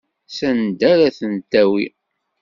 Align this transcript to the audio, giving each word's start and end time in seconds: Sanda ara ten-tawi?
Sanda 0.37 0.85
ara 0.93 1.07
ten-tawi? 1.17 1.85